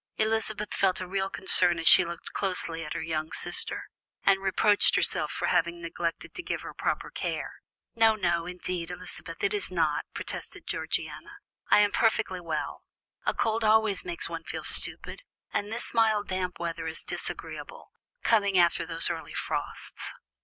[0.17, 3.83] Elizabeth felt a real concern as she looked closely at her young sister,
[4.23, 7.61] and reproached herself for having neglected to give her proper care.
[7.95, 11.37] "No, no, indeed, Elizabeth, it is not so," protested Georgiana.
[11.69, 12.81] "I am perfectly well.
[13.27, 15.21] A cold always makes one feel stupid,
[15.53, 17.91] and this mild damp weather is disagreeable,
[18.23, 20.15] coming after those early frosts."